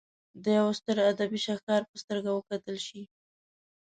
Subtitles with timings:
[0.43, 3.01] د یوه ستر ادبي شهکار په سترګه وکتل شي.